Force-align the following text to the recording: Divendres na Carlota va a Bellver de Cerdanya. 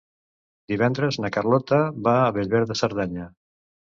Divendres 0.71 1.19
na 1.25 1.31
Carlota 1.35 1.79
va 2.09 2.15
a 2.21 2.33
Bellver 2.37 2.65
de 2.71 2.79
Cerdanya. 2.83 3.29